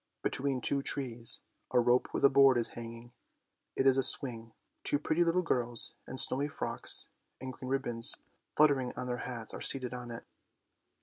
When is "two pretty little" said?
4.83-5.43